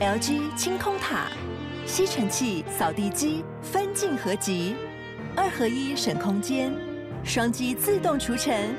[0.00, 1.26] LG 清空塔，
[1.84, 4.74] 吸尘器、扫地机分镜合集，
[5.36, 6.72] 二合一省空间，
[7.22, 8.74] 双击自动除尘，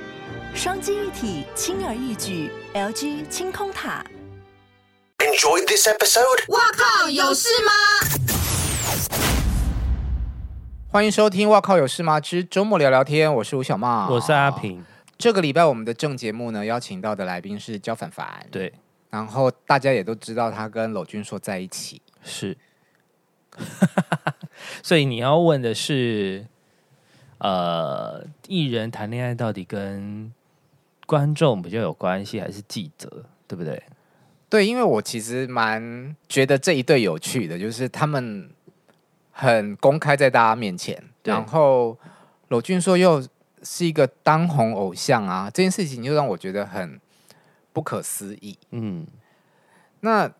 [0.55, 2.49] 双击一体轻而易举。
[2.73, 4.03] LG 清空塔。
[5.19, 6.51] Enjoy this episode。
[6.51, 7.71] 哇靠，有事吗？
[10.87, 14.83] 欢迎收听《哇靠有事吗之周末聊聊天》，我是吴小茂，我是阿平。
[15.19, 18.43] 这个礼拜我们的正节目呢，邀请到的来宾是焦凡凡。
[18.49, 18.73] 对。
[19.11, 22.57] 然后大家也都知道他跟娄峻硕在一起，是，
[24.81, 26.47] 所以你要问的是，
[27.39, 30.31] 呃，艺人谈恋爱到底跟
[31.05, 33.83] 观众比较有关系，还是记者，对不对？
[34.49, 38.49] 对，因为我其实蛮觉得这一对有趣的，就是他们
[39.31, 41.97] 很公开在大家面前，然后
[42.47, 43.21] 娄峻硕又
[43.61, 46.97] 是一个当红偶像啊，这件事情就让我觉得很。
[47.73, 49.07] 不可思议，嗯，
[50.01, 50.31] 那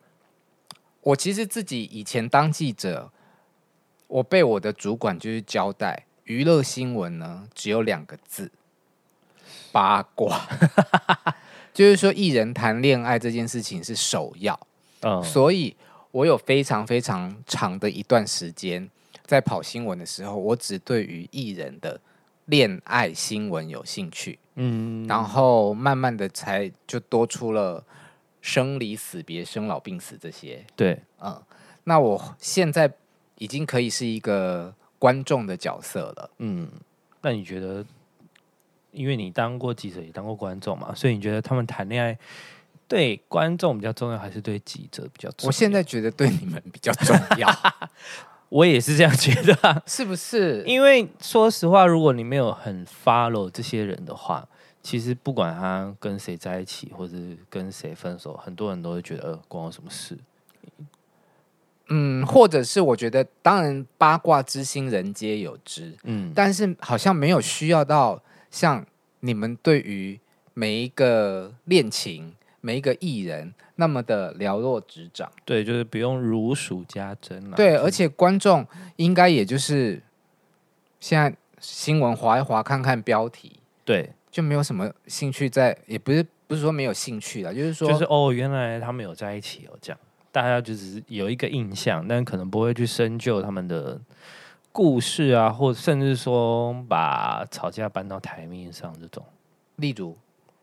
[1.02, 3.12] 我其实自己以前当记者，
[4.08, 8.52] 我被我的主管就是交代，娱乐新闻呢只有两个字：
[9.72, 10.48] 八卦。
[11.74, 14.60] 就是说，艺人谈恋爱这件事情是首要，
[15.04, 15.74] 嗯，所以
[16.12, 18.90] 我有非常非常长的一段时间
[19.26, 22.00] 在跑新闻的时候，我只对于艺人的
[22.52, 24.38] 恋爱新闻有兴趣。
[24.56, 27.84] 嗯，然后慢慢的才就多出了
[28.42, 30.64] 生离死别、生老病死这些。
[30.76, 31.42] 对，嗯，
[31.86, 32.92] 那我现在
[33.38, 36.30] 已经可以是一个观众的角色了。
[36.40, 36.70] 嗯，
[37.22, 37.84] 那你觉得，
[38.92, 42.20] 因为你当过记者，也当过观众嘛，所以你觉得他们谈恋爱
[42.90, 45.48] 对观众比较重要，还是对记者比较重要？
[45.48, 47.50] 我现在觉得对你们比较重要。
[48.52, 50.62] 我也是这样觉得啊， 是不是？
[50.68, 54.46] 因为说实话，如果你没有很 follow 这些人的话，
[54.84, 57.16] 其实不管他跟谁在一起，或者
[57.50, 60.18] 跟谁分手，很多人都会觉得关我什么事。
[61.88, 68.86] 嗯，或者是我觉得，当然八卦之心人皆有之，嗯，但是好像没有需要到像
[69.22, 70.20] 你们对于
[70.54, 72.34] 每一个恋情。
[72.62, 77.58] 每一个艺人那么的了若指掌，对，就是不用如数家珍了。
[77.58, 78.66] 对，而且观众
[78.98, 80.02] 应该也就是
[81.00, 90.00] 现在新闻划一划，看看标题，对，就没有什么兴趣在，也不是不是说没有兴趣了，就是说，就是哦，原来他们有在一起哦，这样
[90.32, 94.00] 大家就只是有一个印象，但可能不会去深究他们的
[94.72, 99.26] 故事啊，或甚至说把吵架搬到台面上这种，
[99.78, 100.16] 例如，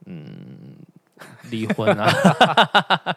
[0.06, 0.47] 嗯。
[1.50, 3.16] 离婚啊！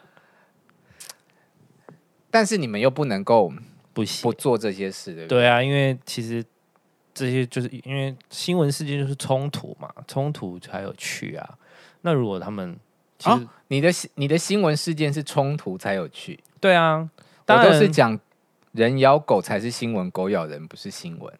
[2.30, 3.52] 但是你们又不能够
[3.92, 5.40] 不行不做这些事，对不对？
[5.40, 6.42] 对啊，因为其实
[7.12, 11.58] 这些就是因为新闻事件就是冲突嘛，冲突才有趣啊。
[12.00, 12.76] 那如果他们
[13.18, 17.08] 其实、哦、你的你的新闻事件是冲突才有趣，对啊，
[17.46, 18.18] 我都是讲
[18.72, 21.32] 人咬狗才是新闻，狗咬人不是新闻。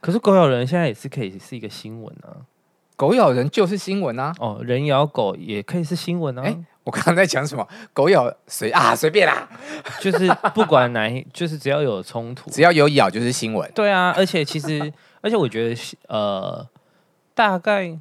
[0.00, 2.44] 可是狗咬人现在也是可以是一个新闻啊。
[2.96, 4.32] 狗咬人就是新闻啊！
[4.38, 6.42] 哦，人咬狗也可以是新闻啊！
[6.42, 7.66] 哎，我刚刚在讲什么？
[7.92, 8.94] 狗咬谁啊？
[8.94, 9.48] 随便啦，
[10.00, 13.68] 就是不管哪一， 就是只要有冲突，只要有咬就是新闻。
[13.74, 16.64] 对啊，而且其实， 而且我觉得，呃，
[17.34, 17.98] 大概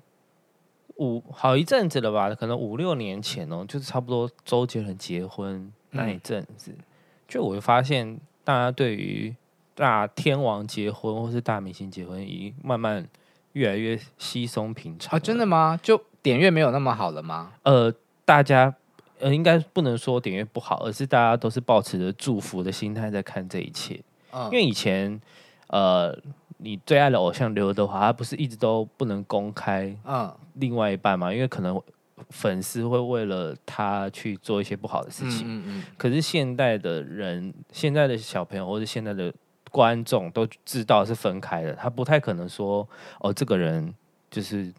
[0.98, 6.84] 五好一阵子了吧，可能五六年前哦，就是差不多周杰伦结婚那一阵子，嗯、
[7.28, 9.36] 就我会发现，大家对于
[9.74, 13.08] 大天王结婚或是大明星结婚，已经慢慢。
[13.54, 15.20] 越来越稀松平常啊？
[15.20, 15.80] 真的吗？
[15.82, 17.54] 就点阅没有那么好了吗？
[17.64, 17.94] 呃，
[18.26, 18.74] 大家
[19.20, 24.00] 呃，应该不能说点阅不好，而是大家都是抱持着祝福的心态在看这一切。
[24.32, 25.20] 嗯，因为以前
[25.68, 26.18] 呃，
[26.58, 31.34] 你最爱的偶像刘德华，他不是一直都不能公开嗯另外一半嘛？
[31.34, 31.82] 因为可能
[32.30, 35.46] 粉丝会为了他去做一些不好的事情。
[35.48, 35.84] 嗯嗯，嗯。
[35.98, 39.34] 可是现代的人，现在的小朋友，或者现在的。
[39.74, 42.88] 观众都知道是分开的，他不太可能说
[43.20, 43.92] 哦，这个人
[44.30, 44.72] 就是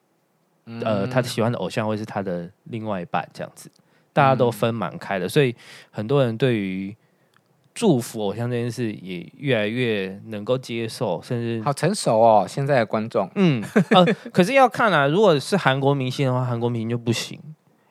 [0.82, 3.68] 呃，他喜欢的偶像会是他的另外一半这样子，
[4.12, 5.52] 大家都分蛮开的，所以
[5.90, 6.94] 很多人对于
[7.74, 12.46] 祝福偶像这件事也越来越能够接受，甚至好成熟哦。
[12.48, 17.36] 现在的观众，嗯，呃， 可是要看啊，如果是韩国明星的话，韩国明星就不行，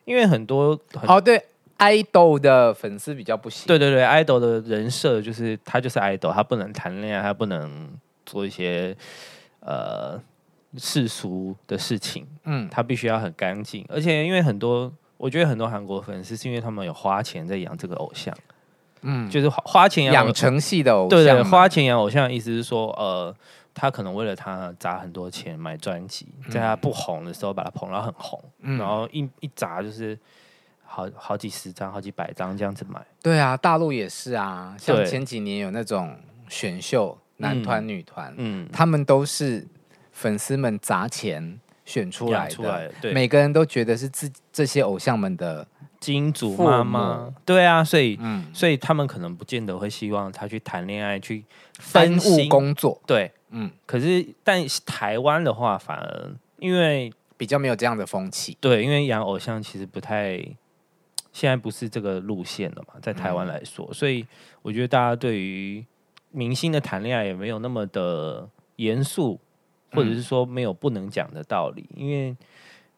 [0.06, 1.44] 因为很多很哦对。
[1.78, 3.66] Idol 的粉丝比较不行。
[3.66, 7.92] 对对对，idol 的人设就是他就是 idol，他不能谈恋爱，他不能
[8.24, 8.96] 做一些
[9.60, 10.20] 呃
[10.76, 12.26] 世俗的事情。
[12.44, 13.84] 嗯，他必须要很干净。
[13.88, 18.34] 而且因为很多，我觉得很多韩国粉丝是因为他们有花钱在养这个偶像。
[19.02, 21.08] 嗯，就是花花钱养养成系的偶像。
[21.10, 23.34] 对对，花钱养偶像的意思是说，呃，
[23.74, 30.18] 他可能为了他砸很多钱买专辑，在他不红的时候把他捧到很红，嗯、然后一一砸就是。
[30.94, 33.04] 好好几十张、好几百张这样子买。
[33.20, 36.16] 对啊，大陆也是啊，像前几年有那种
[36.48, 39.66] 选秀男团、女团，嗯，他们都是
[40.12, 45.66] 粉丝们砸钱选出来的，出来对，每个人都觉得是自这些偶像们的
[45.98, 47.34] 金主妈妈。
[47.44, 51.44] 对啊，所以，嗯，所以他们可能不见得会希望他去谈恋爱，去
[51.80, 53.02] 分务工作。
[53.04, 57.12] 对，嗯，可是但台湾的话，反而因为。
[57.36, 60.40] 比较没有这样的风气，对，因为养偶像其实不太，
[61.34, 64.24] 现在不是这个路线了嘛，在台湾来说，嗯、所以
[64.62, 65.84] 我觉得大家对于
[66.30, 69.40] 明星的谈恋爱也没有那么的严肃，
[69.90, 72.36] 或者是说没有不能讲的道理，嗯、因为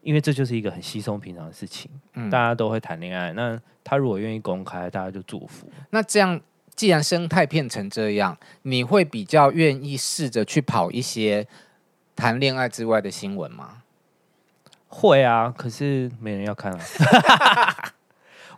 [0.03, 5.67] 因为这就是一个很稀松平常的事情，嗯、大家都会谈恋爱，那他如果愿意公开，大家就祝福。
[5.88, 6.38] 那这样，
[6.75, 11.49] 既然生态变成这样，你会比较愿意试着去跑一些
[12.15, 13.83] 谈恋爱之外的新闻吗？
[14.88, 17.93] 会啊，可是没人要看啊。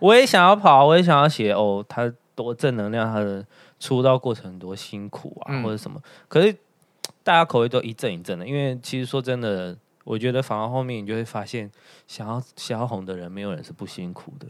[0.00, 3.44] 我也想要跑，我也想要写哦，他多正能量，他的
[3.80, 6.00] 出道过程多辛苦啊，嗯、或者什么。
[6.28, 6.52] 可是
[7.22, 11.70] 大家口味都一阵一阵的，因为其实说真的，我觉得反而后面你就会发现，
[12.06, 14.46] 想要想要红的人，没有人是不辛苦的。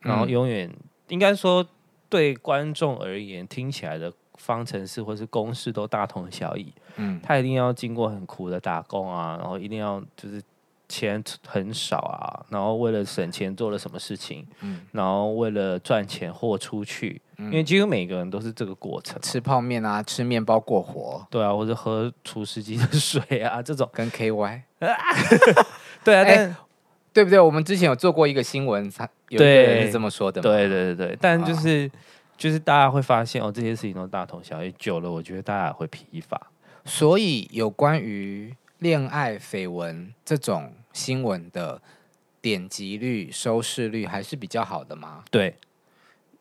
[0.00, 0.76] 然后永远、嗯、
[1.08, 1.66] 应该说，
[2.08, 6.72] 对观众而言，听起来的方程式或是公式都大同小异。
[6.96, 10.42] 嗯，他一定要经过很苦的打工啊，然后一定要就是。
[10.88, 14.46] 钱很少啊，然后为了省钱做了什么事情？
[14.60, 23.88] 嗯，然后为了赚钱豁出去，嗯、因为几乎每个人都是这个过程，吃泡面啊，吃面包过活，对啊，或者喝除湿机的水啊，这种。
[23.92, 26.56] 跟 KY， 对啊，但、欸、
[27.12, 27.40] 对不对？
[27.40, 31.90] 我们之前有做过一个新闻，他有人是这么说的，对对对对，但就是、哦、
[32.36, 36.40] 就是大家会发现哦，这些事情都大同小异，久了我觉得大家也会疲乏，
[36.84, 38.54] 所以有关于。
[38.78, 41.80] 恋爱绯闻这种新闻的
[42.40, 45.24] 点击率、收视率还是比较好的吗？
[45.30, 45.56] 对，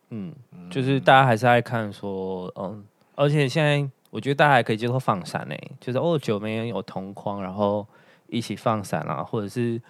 [0.09, 0.33] 嗯，
[0.69, 2.83] 就是大家还是爱看说，嗯，
[3.15, 7.87] 而且现在我觉得大家还可以接受放闪呢，就是哦，九枚有同框，然后
[8.27, 9.81] 一起放闪啊，或者是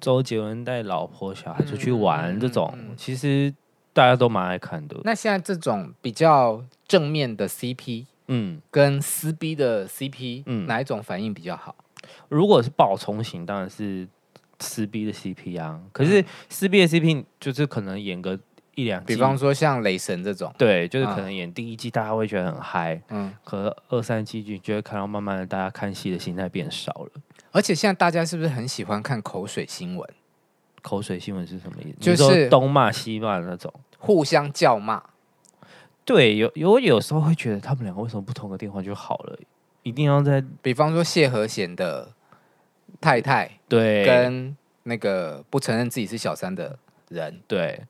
[0.00, 3.54] 周杰伦带老婆小孩出去玩这种，嗯、其实
[3.92, 4.96] 大家都蛮爱看的。
[5.04, 8.06] 那现在这种比较正面的 CP。
[8.28, 11.74] 嗯，跟撕逼的 CP，嗯，哪一种反应比较好？
[12.28, 14.06] 如果是爆冲型，当然是
[14.60, 15.80] 撕逼的 CP 啊。
[15.92, 18.38] 可是撕逼的 CP 就是可能演个
[18.74, 27.10] 一两季，比方说像雷神这种，对，就是可能演第一季大家会觉得很嗨，嗯，可二三季就觉得看到慢慢的大家看戏的心态变少了。
[27.50, 30.08] 而且现在大家是不是很喜欢看口水新闻？
[30.80, 31.98] 口水新闻是什么意思？
[32.00, 35.02] 就是东骂西骂的那种，互相叫骂。
[36.08, 39.38] 对，有有有时候会觉得他们两个为什么不通个电话就好了？
[39.82, 42.10] 一定要在，比方说谢和弦的
[42.98, 46.78] 太太，对，跟那个不承认自己是小三的
[47.10, 47.82] 人，对，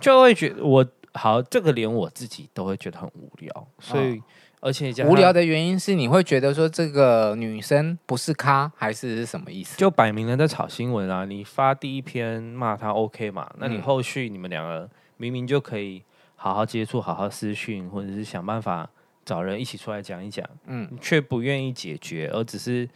[0.00, 3.68] 就会觉得我好，这个连我自己都会觉得很无聊。
[3.78, 4.22] 所以，哦、
[4.60, 9.76] 而且无聊的原因是你会觉得说这个女生不是咖，还是是什么意思？
[9.76, 11.26] 就摆明了在炒新闻啊！
[11.26, 13.52] 你发第一篇骂她 OK 嘛？
[13.58, 14.88] 那你后续你们两个
[15.18, 16.02] 明明就可以。
[16.46, 18.88] 好好接触，好好私讯，或者是想办法
[19.24, 22.88] 找人一起出来讲一讲，嗯，却不愿意解决，而只是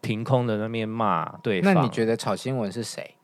[0.00, 1.72] 凭空的那边骂对方。
[1.72, 3.14] 那你觉得炒新闻是谁？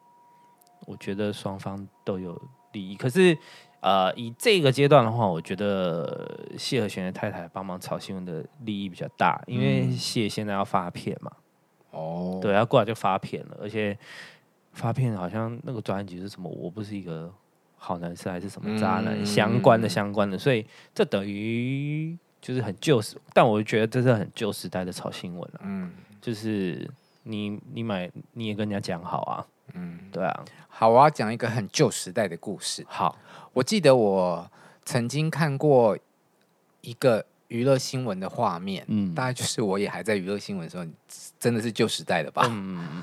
[0.87, 2.41] 我觉得双方都有
[2.71, 3.37] 利益，可是
[3.81, 11.33] 呃，以这个阶段的话，我觉得谢和弦的太太帮忙炒新闻的利益比较大，因为谢现在要发片嘛，
[11.91, 13.99] 哦，对，要过来就发片了，而且
[14.73, 16.49] 发片好像那个专辑是什么？
[16.49, 17.35] 我不是一个。
[17.85, 20.65] 好男生还是什么渣男、嗯、相关的相关的，所以
[20.95, 25.65] 这等于就是很旧时，但我觉得这是很旧时代的炒新闻了、啊。
[25.65, 26.91] 嗯，就是
[27.25, 29.45] 你你买你也跟人家讲好啊。
[29.75, 30.45] 嗯，对啊。
[30.69, 32.83] 好，我要讲一个很旧时代的故事。
[32.89, 33.19] 好，
[33.53, 34.51] 我记得我
[34.87, 35.99] 曾经看过
[36.81, 40.85] 一个娱乐新闻的画面，嗯，大概就是我也还在娱乐新闻的时候，
[41.39, 42.47] 真的是旧时代的吧。
[42.51, 43.03] 嗯。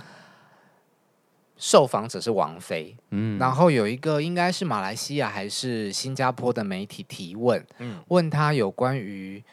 [1.61, 9.43] 受访者是王菲，嗯，然后有一个应该是马来西亚还是新加坡的媒体提问，嗯，问他有关于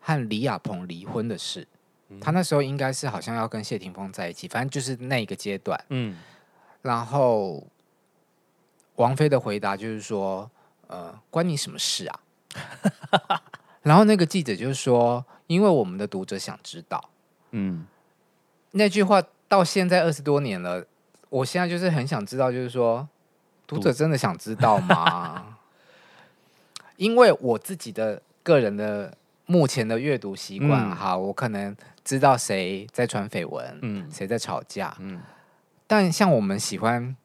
[0.00, 1.64] 和李亚鹏离婚的事，
[2.08, 6.16] 嗯，他那时候应该是好像要跟谢霆锋在一起，反正就是那个阶段，嗯，
[6.82, 7.64] 然后
[8.96, 10.50] 王菲的回答就是说，
[10.88, 12.20] 呃，关你什么事啊？
[13.82, 17.10] 然后那个记者就是说，因为我们的读者想知道，
[17.52, 17.86] 嗯，
[18.72, 20.84] 那句话到现在二十多年了。
[21.32, 23.08] 我现在就是很想知道，就是说，
[23.66, 25.56] 读者真的想知道吗？
[26.96, 31.74] 因为我自己的个人的目前的阅读习惯，嗯、哈，我可能
[32.04, 35.22] 知道谁在传绯闻，嗯，谁在吵架，嗯，
[35.86, 37.16] 但像我们喜欢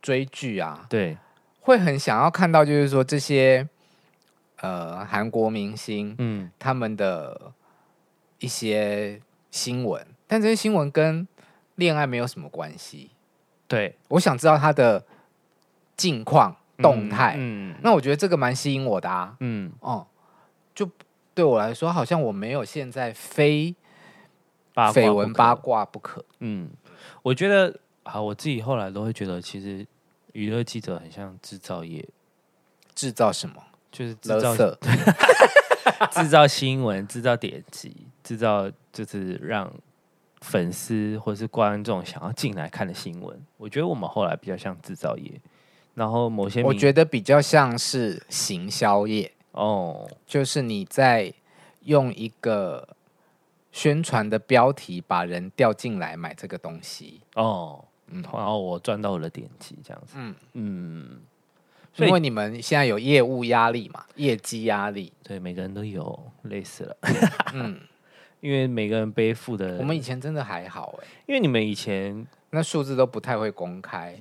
[0.00, 1.18] 追剧啊，对，
[1.62, 3.68] 会很想要看到，就是说这些
[4.60, 7.52] 呃韩国明星，嗯，他们的
[8.38, 9.20] 一些
[9.50, 11.26] 新闻，但这些新闻跟
[11.74, 13.10] 恋爱没有什么关系。
[13.68, 15.04] 对，我想知道他的
[15.96, 20.06] 近况动态，嗯，那我觉得这个蛮吸引我的啊，嗯，哦，
[20.74, 20.88] 就
[21.34, 23.74] 对我来说，好像我没有现在非
[24.74, 26.70] 绯闻八卦不可，嗯，
[27.22, 27.80] 我觉得。
[28.08, 29.84] 好，我自己后来都会觉得，其实
[30.32, 32.08] 娱乐记者很像制造业，
[32.94, 33.60] 制造什么？
[33.90, 34.78] 就是制造色
[36.12, 39.68] 制造新闻，制造点击，制造就是让
[40.40, 43.40] 粉丝或是观众想要进来看的新闻。
[43.56, 45.40] 我觉得我们后来比较像制造业，
[45.94, 51.32] 然后某些我觉得比较像是行销业哦，就是你在
[51.84, 52.88] 用一个
[53.72, 57.84] 宣传的标题把人调进来买这个东西哦。
[58.08, 60.14] 嗯，然后我赚到我的点击，这样子。
[60.14, 61.20] 嗯嗯，
[61.96, 66.96] 因为你们现在有业务压力嘛，业绩压力，对，每个人都有，累死了。
[67.52, 67.80] 嗯，
[68.40, 74.20] 因为每个人背负的，我们以前真的还好哎，因为你们以前那数字都不太会公开，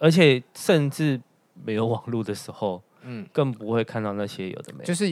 [0.00, 1.20] 而且甚至
[1.64, 5.10] 没有网络的时候，嗯，更不会看到那些有的没，就是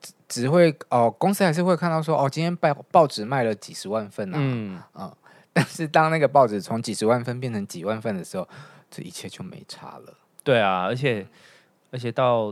[0.00, 4.82] 只只会哦，公司还是会看到说哦，今天报报纸卖了几十万份啊，嗯。
[4.94, 5.16] 嗯。
[5.54, 8.48] 但是当那个报纸从几十万份变成几万份的时候，
[8.90, 10.14] 这一切就没差了。
[10.42, 11.26] 对啊，而且
[11.90, 12.50] 而且到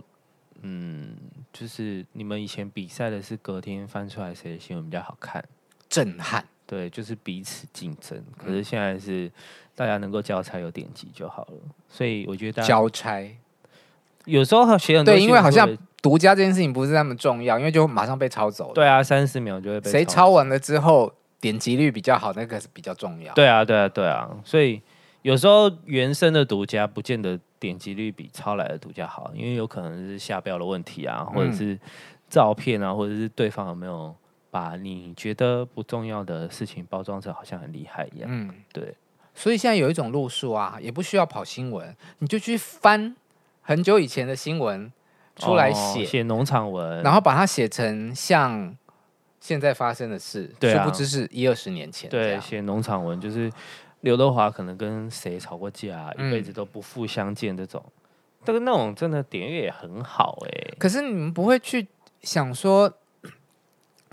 [0.62, 1.16] 嗯，
[1.52, 5.44] 就是你们以前比赛的是隔天翻出来谁的新闻比较好看，
[5.88, 6.44] 震撼。
[6.66, 8.22] 对，就是彼此竞争。
[8.36, 9.30] 可是现在是
[9.74, 11.54] 大家能够交差有点击就好了。
[11.88, 13.36] 所以我觉得交差
[14.24, 15.68] 有时候写很多，对，因为好像
[16.00, 18.74] 独家这件事情不是那么重要，因为就马上被抄走了。
[18.74, 21.12] 对啊，三十秒就会被谁抄完了之后。
[21.40, 23.32] 点击率比较好，那个是比较重要。
[23.32, 24.78] 对啊，对啊，对啊，所以
[25.22, 31.78] 有时候原生的独家不见得点击率比抄来的独家好，因为有可能是下标的问题啊，或者是
[32.28, 34.12] 照片啊，或者是对方有没有
[34.50, 38.28] 把你觉得不重要的事情包装成好像很厉害一样。
[38.28, 38.92] 嗯，对。
[39.32, 43.14] 所以现在有一种路数啊，也不需要跑新闻，你就去翻
[43.60, 44.92] 很久以前的新闻
[45.36, 48.76] 出来写，写农场文，然后把它写成像。
[49.42, 52.10] 现在发生的事，殊、啊、不知是一二十年前。
[52.10, 53.50] 对，写农场文就是
[54.00, 57.84] 刘德华可能跟谁吵过架，嗯、一辈子都不复相见这种。
[58.44, 60.74] 这个那种真的点阅也很好哎、欸。
[60.78, 61.86] 可是你们不会去
[62.22, 62.92] 想说，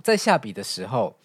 [0.01, 1.15] 在下笔的时候，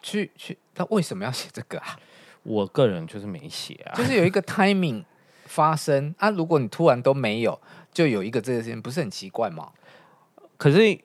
[0.00, 1.98] 去去他为什么要写这个啊？
[2.42, 5.04] 我个人就是没写啊，就是有一个 timing
[5.44, 6.30] 发生啊。
[6.30, 7.60] 如果你突然都没有，
[7.92, 9.72] 就有一个这个事情，不是很奇怪吗？
[10.56, 10.98] 可是。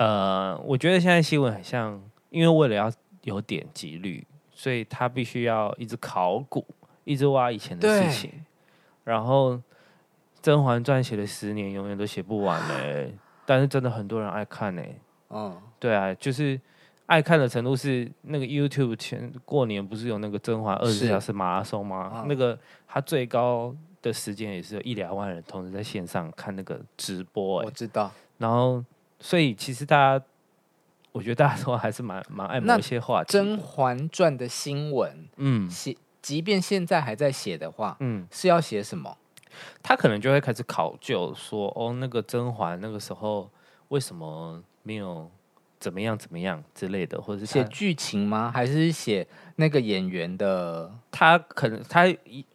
[0.00, 2.92] 呃，我觉得现在新闻很像，因为为了要
[3.22, 4.24] 有点击率，
[4.58, 6.66] 所以他必须要一直考古，
[7.04, 8.44] 一直挖以前的事情。
[9.04, 9.52] 然后
[10.42, 13.14] 《甄嬛传》写了十年，永远都写不完嘞。
[13.46, 14.82] 但是真的很多人爱看呢。
[15.30, 16.60] 嗯，对啊，就是
[17.06, 22.10] 爱看的程度是那个 YouTube 前过年不是有那个《甄嬛二十四小时马拉松》吗？
[22.16, 23.72] 嗯、那个他最高
[24.02, 27.62] 的时间也是有一两万人同时在线上看那个直播。
[27.62, 28.84] 我知道，然后。
[29.20, 30.24] 所以其实大家，
[31.12, 33.28] 我觉得大家都还是蛮蛮爱某一些话题。
[33.32, 39.16] 《甄嬛传》的新闻，嗯，写，即便现在还在写的话，嗯，是要写什么？
[39.82, 43.50] 他可能就会开始考究说，哦，那个甄嬛那个时候
[43.88, 45.30] 为什么没有？
[45.80, 48.50] 怎么样怎么样之类的，或者是写剧情吗？
[48.52, 50.92] 还是写那个演员的？
[51.10, 52.04] 他可能他，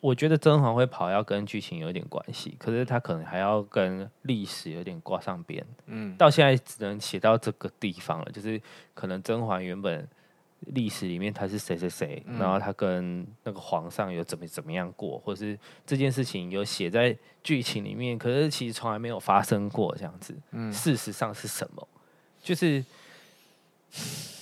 [0.01, 5.65] 我觉得甄嬛会跑要跟剧情有点关系，可是他可能还要跟历史有点挂上边。
[5.85, 8.61] 嗯，到现在只能写到这个地方了，就是
[8.93, 10.07] 可能甄嬛原本
[10.59, 20.35] 历史里面他是谁谁谁，嗯、然后他跟那个皇上有怎么怎么样过，或是这件事情有写在剧情里面，可是其实从来没有发生过这样子。
[20.51, 21.87] 嗯，事实上是什么？
[22.41, 22.83] 就是。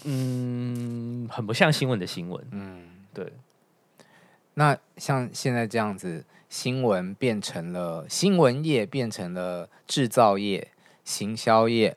[0.05, 2.43] 嗯，很不像新闻的新闻。
[2.51, 3.33] 嗯，对。
[4.55, 10.71] 那像现在这样子，新闻变成了新闻业，变成了制造业、
[11.05, 11.95] 行销业，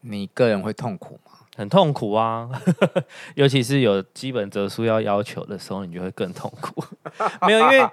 [0.00, 1.32] 你个人会痛苦吗？
[1.56, 2.50] 很痛苦啊，
[3.36, 6.84] 尤其是有基本折数要要求的时候，你就会更痛苦。
[7.46, 7.90] 没有，因为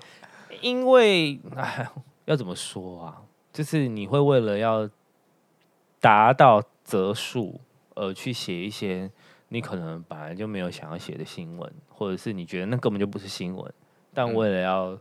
[0.61, 1.87] 因为哎，
[2.25, 3.21] 要怎么说啊？
[3.53, 4.89] 就是你会为了要
[5.99, 7.59] 达到则数。
[8.01, 9.07] 呃，去写一些
[9.49, 13.71] 你可能本来就没有想要写的新闻，或者是你觉得那根本就不是新闻，
[14.11, 14.97] 但为了要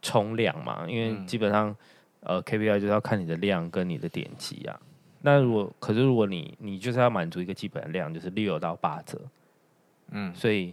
[0.00, 1.74] 冲量嘛，因为基本上
[2.20, 4.80] 呃 KPI 就是要看你的量跟你的点击啊。
[5.22, 9.20] 那如果可是如果你你就是要满足一个基本的量，就是六到八折，
[10.12, 10.72] 嗯，所以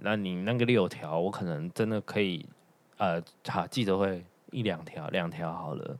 [0.00, 2.44] 那你那个六条，我可能真的可以
[2.98, 5.96] 呃，好记者会一两条，两条好了。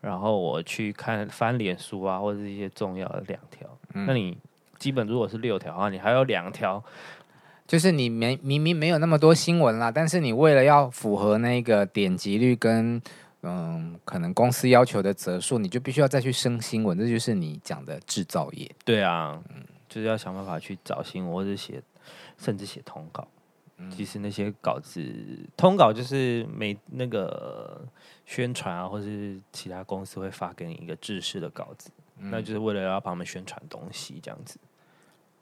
[0.00, 3.68] 然后我去看翻脸书啊，或者是一些重要的两条。
[3.94, 4.36] 嗯、那你
[4.78, 6.82] 基本如果是六条的话，你还有两条，
[7.66, 13.00] 就是你没明明没有那么多新闻啦，但是你为了要符合那个点击率跟
[13.42, 18.70] 嗯可能公司要求的则数，你就必须要再去生新闻，这就是你讲的制造业。
[18.84, 21.82] 对啊，嗯，就是要想办法去找新闻或者写，
[22.38, 23.26] 甚至写通稿。
[23.90, 25.00] 其实那些稿子，
[25.56, 27.86] 通稿就是每那个
[28.26, 34.58] 宣传啊，或是其他公司会发给你一个制式的稿子，嗯、那就是为了要帮他们宣传东西这样子。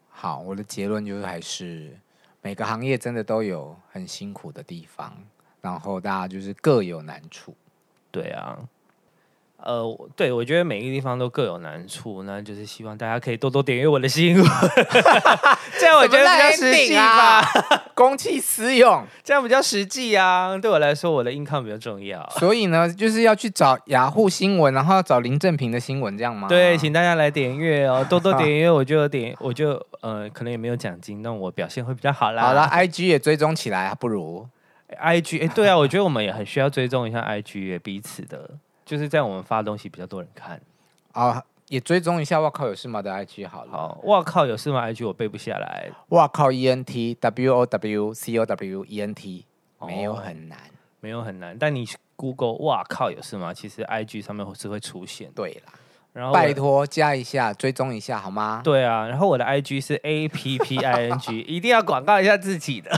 [0.09, 1.99] 好，我的结论就是还是
[2.43, 5.17] 每个行业真的都有很辛苦的地方，
[5.61, 7.55] 然后大家就是各有难处。
[8.11, 8.59] 对啊。
[9.59, 9.83] 呃，
[10.15, 14.45] 对，我觉得每个地方都各有难处，那就是希望大家可以多多点阅我的新闻，
[15.81, 17.43] 这样我觉得比较实际吧，
[17.95, 20.57] 公器私用，这样比较实际啊。
[20.59, 26.47] 对我来说，我的 income 比较重要，所以呢，就是要去找雅虎新闻，然后要找林正平的新闻，这样吗？
[26.49, 32.43] 对，请大家来点阅哦，多多点阅，我就点，我就呃，可能也没有奖金，那我表现会比较好啦。
[32.47, 34.47] 好了，IG 也追踪起来，不如
[35.03, 38.51] IG，哎，对啊，我觉得我们也很需要追踪一下 IG 也彼此的。
[38.87, 40.59] 就是在我们发东西比较多人看
[41.13, 42.41] 啊，也追踪一下。
[42.41, 43.73] 哇靠，有事吗的 IG 好了。
[43.73, 45.91] 好，哇靠，有事吗 IG 我背不下来。
[46.11, 49.45] 哇靠，E N T W O W C O W E N T
[49.81, 50.59] 没有很难，
[51.01, 51.59] 没有很难。
[51.59, 53.53] 但你 Google 哇靠，有事吗？
[53.53, 55.31] 其实 IG 上面是会出现。
[55.33, 55.73] 对啦，
[56.13, 58.61] 然后拜托加一下，追踪一下好吗？
[58.63, 62.91] 对啊，然后我的 IG 是 A P P I N G， 一定要广告一下自己的。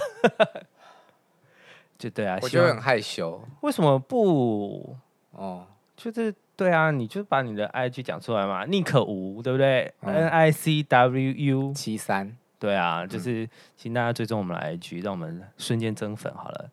[1.98, 3.42] 就对啊，我就很害羞。
[3.62, 4.96] 为什么不？
[5.32, 5.66] 哦。
[5.98, 16.70] 就是对啊，你就把你的 IG 讲出来嘛宁可无对不对、嗯、？N I C W U 七三，对啊，就是请大家追踪我们的 IG，让我们瞬间增粉好了。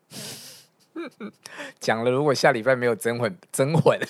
[1.80, 4.00] 讲了，如果下礼拜没有增 粉，增粉，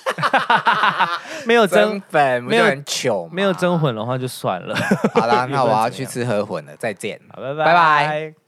[1.47, 4.77] 没有增粉，没有很糗，没有增粉的话就算了。
[5.15, 8.46] 好啦，那我要去吃河粉了，再见，好，拜拜拜拜。